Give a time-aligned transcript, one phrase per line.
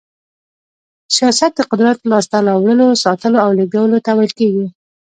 [1.15, 4.65] سياست د قدرت لاسته راوړلو، ساتلو او لېږدولو ته ويل کېږي.